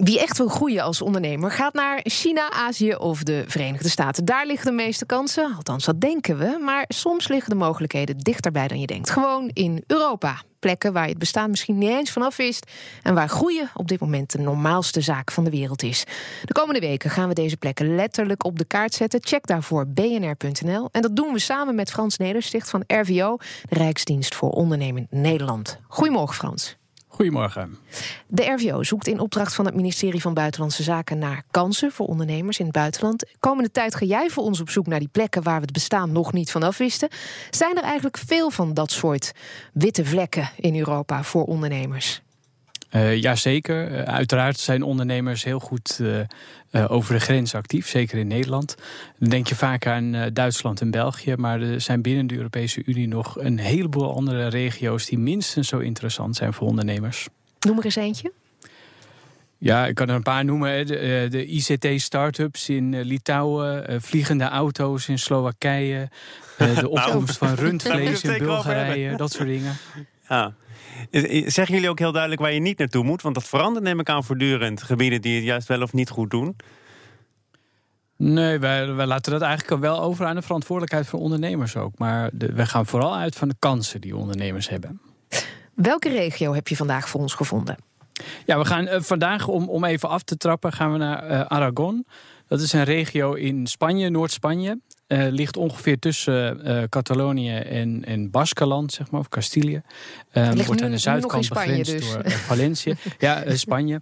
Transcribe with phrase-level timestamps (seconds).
[0.00, 4.24] Wie echt wil groeien als ondernemer gaat naar China, Azië of de Verenigde Staten.
[4.24, 6.58] Daar liggen de meeste kansen, althans dat denken we.
[6.64, 9.10] Maar soms liggen de mogelijkheden dichterbij dan je denkt.
[9.10, 10.42] Gewoon in Europa.
[10.58, 12.70] Plekken waar je het bestaan misschien niet eens vanaf wist.
[13.02, 16.04] En waar groeien op dit moment de normaalste zaak van de wereld is.
[16.44, 19.20] De komende weken gaan we deze plekken letterlijk op de kaart zetten.
[19.22, 20.88] Check daarvoor bnr.nl.
[20.92, 23.36] En dat doen we samen met Frans Nedersticht van RVO,
[23.68, 25.78] de Rijksdienst voor Ondernemend Nederland.
[25.88, 26.78] Goedemorgen, Frans.
[27.20, 27.78] Goedemorgen.
[28.26, 32.58] De RVO zoekt in opdracht van het ministerie van Buitenlandse Zaken naar kansen voor ondernemers
[32.58, 33.24] in het buitenland.
[33.40, 36.12] Komende tijd ga jij voor ons op zoek naar die plekken waar we het bestaan
[36.12, 37.08] nog niet vanaf wisten.
[37.50, 39.32] Zijn er eigenlijk veel van dat soort
[39.72, 42.22] witte vlekken in Europa voor ondernemers?
[42.90, 43.90] Uh, Jazeker.
[43.90, 48.76] Uh, uiteraard zijn ondernemers heel goed uh, over de grens actief, zeker in Nederland.
[49.18, 53.08] Dan denk je vaak aan Duitsland en België, maar er zijn binnen de Europese Unie
[53.08, 57.28] nog een heleboel andere regio's die minstens zo interessant zijn voor ondernemers.
[57.60, 58.32] Noem er eens eentje.
[59.58, 60.86] Ja, ik kan er een paar noemen.
[60.86, 66.08] De, de ICT-startups in Litouwen, vliegende auto's in Slowakije,
[66.58, 69.76] de nou, opkomst van rundvlees in Bulgarije, dat soort dingen.
[70.28, 70.54] Ja.
[71.46, 73.22] Zeggen jullie ook heel duidelijk waar je niet naartoe moet?
[73.22, 74.82] Want dat verandert neem ik aan voortdurend.
[74.82, 76.56] Gebieden die het juist wel of niet goed doen.
[78.16, 81.98] Nee, wij, wij laten dat eigenlijk wel over aan de verantwoordelijkheid van ondernemers ook.
[81.98, 85.00] Maar de, wij gaan vooral uit van de kansen die ondernemers hebben.
[85.74, 87.76] Welke regio heb je vandaag voor ons gevonden?
[88.46, 91.40] Ja, we gaan uh, vandaag, om, om even af te trappen, gaan we naar uh,
[91.40, 92.06] Aragon.
[92.46, 94.80] Dat is een regio in Spanje, Noord-Spanje.
[95.12, 99.82] Uh, ligt ongeveer tussen uh, Catalonië en, en Baskeland, zeg maar, of Castilië.
[100.32, 102.12] Um, wordt aan de zuidkant begrensd dus.
[102.12, 102.94] door uh, Valencia.
[103.18, 104.00] ja, Spanje.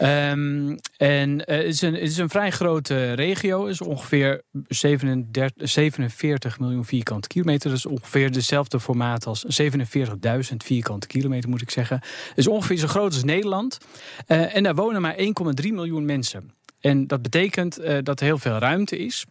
[0.00, 3.62] Um, en het is, een, het is een vrij grote regio.
[3.62, 7.68] Het is ongeveer 37, 47 miljoen vierkante kilometer.
[7.68, 11.96] Dat is ongeveer dezelfde formaat als 47.000 vierkante kilometer, moet ik zeggen.
[12.28, 13.78] Het is ongeveer zo groot als Nederland.
[14.26, 15.24] en daar wonen maar 1,3
[15.60, 16.50] miljoen mensen.
[16.82, 19.24] En dat betekent uh, dat er heel veel ruimte is.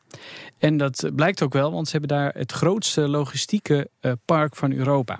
[0.57, 4.72] En dat blijkt ook wel, want ze hebben daar het grootste logistieke uh, park van
[4.73, 5.19] Europa.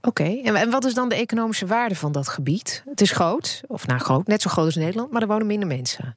[0.00, 0.42] Oké, okay.
[0.42, 2.82] en wat is dan de economische waarde van dat gebied?
[2.88, 5.68] Het is groot, of nou groot, net zo groot als Nederland, maar er wonen minder
[5.68, 6.16] mensen.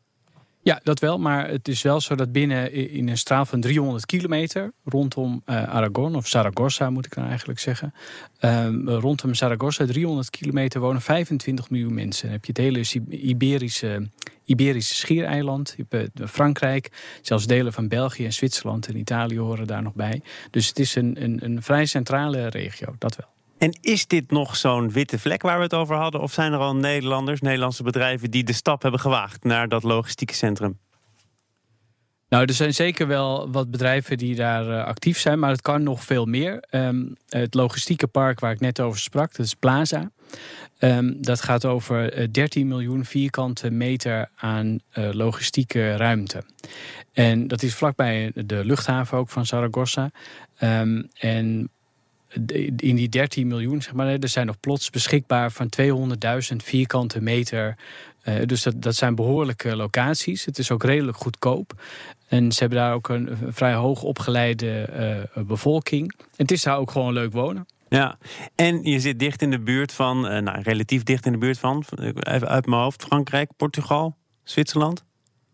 [0.64, 1.20] Ja, dat wel.
[1.20, 5.64] Maar het is wel zo dat binnen in een straal van 300 kilometer rondom uh,
[5.64, 7.94] Aragon, of Zaragoza moet ik dan eigenlijk zeggen.
[8.42, 12.24] Uh, rondom Zaragoza, 300 kilometer, wonen 25 miljoen mensen.
[12.24, 14.10] Dan heb je het hele Iberische,
[14.52, 16.92] Iberische schiereiland, uh, Frankrijk,
[17.22, 20.22] zelfs delen van België en Zwitserland en Italië horen daar nog bij.
[20.52, 23.28] Dus het is een, een, een vrij centrale regio, dat wel.
[23.58, 26.22] En is dit nog zo'n witte vlek waar we het over hadden?
[26.22, 30.34] Of zijn er al Nederlanders, Nederlandse bedrijven die de stap hebben gewaagd naar dat logistieke
[30.34, 30.80] centrum?
[32.30, 35.84] Nou, er zijn zeker wel wat bedrijven die daar uh, actief zijn, maar het kan
[35.84, 36.64] nog veel meer.
[36.72, 40.12] Um, het logistieke park waar ik net over sprak, dat is Plaza.
[40.84, 46.44] Um, dat gaat over uh, 13 miljoen vierkante meter aan uh, logistieke ruimte.
[47.14, 50.12] En dat is vlakbij de luchthaven ook van Zaragoza.
[50.64, 51.70] Um, en
[52.78, 57.76] in die 13 miljoen, zeg maar, er zijn nog plots beschikbaar van 200.000 vierkante meter.
[58.24, 60.46] Uh, dus dat, dat zijn behoorlijke locaties.
[60.46, 61.84] Het is ook redelijk goedkoop.
[62.28, 64.90] En ze hebben daar ook een, vrij hoog opgeleide
[65.36, 66.14] bevolking.
[66.18, 67.66] En het is daar ook gewoon leuk wonen.
[67.96, 68.18] Ja,
[68.56, 71.60] en je zit dicht in de buurt van, uh, nou, relatief dicht in de buurt
[71.60, 71.84] van,
[72.20, 75.06] even uit mijn hoofd, Frankrijk, Portugal, Zwitserland.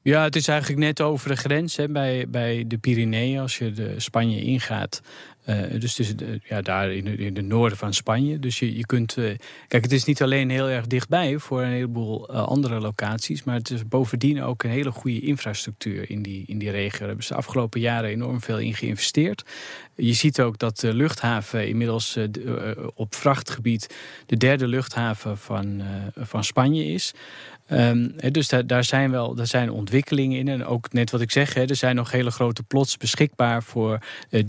[0.02, 3.40] Ja, het is eigenlijk net over de grens hè, bij, bij de Pyreneeën.
[3.40, 5.02] Als je de Spanje ingaat,
[5.50, 6.14] uh, dus is
[6.44, 8.40] ja, daar in, het noorden van Spanje.
[8.40, 9.18] Dus je, je kunt.
[9.18, 9.36] Uh,
[9.68, 13.44] kijk, het is niet alleen heel erg dichtbij voor een heleboel andere locaties.
[13.44, 16.98] Maar het is bovendien ook een hele goede infrastructuur in die, in die regio.
[17.00, 19.44] Daar hebben ze de afgelopen jaren enorm veel in geïnvesteerd.
[19.96, 22.18] Je ziet ook dat de luchthaven inmiddels
[22.94, 25.82] op vrachtgebied de derde luchthaven van,
[26.16, 27.14] van Spanje is.
[27.72, 30.48] Um, dus daar, daar, zijn wel daar zijn ontwikkelingen in.
[30.48, 34.44] En ook net wat ik zeg, er zijn nog hele grote plots beschikbaar voor uh,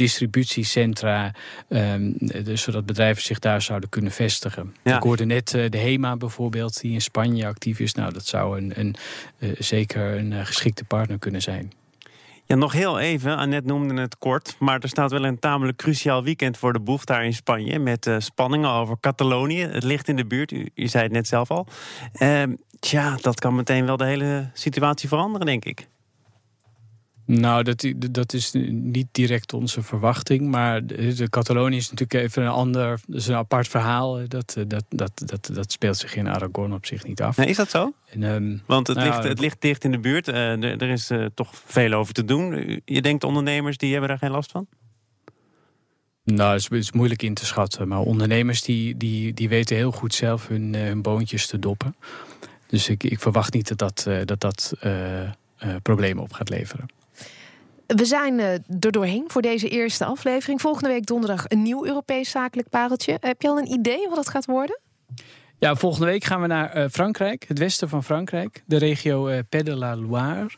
[1.68, 4.74] Um, dus zodat bedrijven zich daar zouden kunnen vestigen.
[4.82, 7.94] Ik hoorde net uh, de HEMA bijvoorbeeld, die in Spanje actief is.
[7.94, 8.94] Nou, dat zou een, een
[9.38, 11.72] uh, zeker een geschikte partner kunnen zijn.
[12.44, 13.36] Ja, nog heel even.
[13.36, 14.56] Annette noemde het kort.
[14.58, 17.78] Maar er staat wel een tamelijk cruciaal weekend voor de boeg daar in Spanje.
[17.78, 19.60] Met uh, spanningen over Catalonië.
[19.60, 21.66] Het ligt in de buurt, u, u zei het net zelf al.
[22.22, 22.42] Uh,
[22.80, 25.88] tja, dat kan meteen wel de hele situatie veranderen, denk ik.
[27.28, 30.46] Nou, dat, dat is niet direct onze verwachting.
[30.46, 34.28] Maar de Catalonië is natuurlijk even een ander, is een apart verhaal.
[34.28, 37.38] Dat, dat, dat, dat, dat speelt zich in Aragon op zich niet af.
[37.38, 37.92] Is dat zo?
[38.10, 40.28] En, um, Want het, nou, ligt, het ligt dicht in de buurt.
[40.28, 42.80] Uh, er, er, is uh, toch veel over te doen.
[42.84, 44.66] Je denkt ondernemers die hebben daar geen last van?
[46.24, 47.88] Nou, het is, het is moeilijk in te schatten.
[47.88, 51.96] Maar ondernemers die, die, die weten heel goed zelf hun, uh, hun boontjes te doppen.
[52.66, 54.72] Dus ik, ik verwacht niet dat dat, dat, dat
[55.82, 56.96] problemen op gaat leveren.
[57.96, 60.60] We zijn er doorheen voor deze eerste aflevering.
[60.60, 63.16] Volgende week donderdag een nieuw Europees zakelijk pareltje.
[63.20, 64.78] Heb je al een idee wat het gaat worden?
[65.58, 69.76] Ja, volgende week gaan we naar Frankrijk, het westen van Frankrijk, de regio uh, de
[69.76, 70.50] la Loire.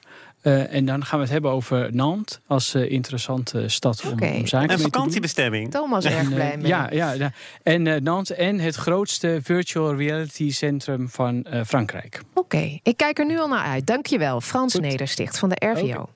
[0.42, 4.38] Uh, en dan gaan we het hebben over Nantes als uh, interessante stad om, okay.
[4.38, 5.70] om zaken Een vakantiebestemming.
[5.70, 6.66] Thomas erg uh, blij mee.
[6.66, 7.32] Ja, ja, ja.
[7.62, 12.20] en Nantes en het grootste virtual reality centrum van Frankrijk.
[12.30, 12.80] Oké, okay.
[12.82, 13.86] ik kijk er nu al naar uit.
[13.86, 14.82] Dankjewel, Frans Goed.
[14.82, 15.82] Nedersticht van de RVO.
[15.82, 16.06] Okay.